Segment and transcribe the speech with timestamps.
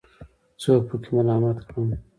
[0.61, 1.89] څوک پکې ملامت کړم.